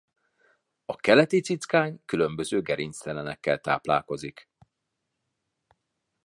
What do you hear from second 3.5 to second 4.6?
táplálkozik.